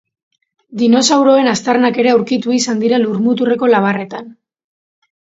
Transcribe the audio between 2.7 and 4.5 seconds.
dira lurmuturreko labarretan.